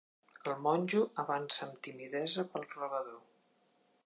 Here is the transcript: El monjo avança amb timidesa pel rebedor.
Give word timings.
El 0.51 0.55
monjo 0.67 1.03
avança 1.25 1.61
amb 1.67 1.77
timidesa 1.89 2.49
pel 2.55 2.69
rebedor. 2.75 3.23